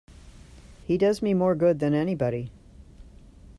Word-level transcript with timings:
He 0.83 0.97
does 0.97 1.21
me 1.21 1.35
more 1.35 1.53
good 1.53 1.77
than 1.77 1.93
anybody. 1.93 2.49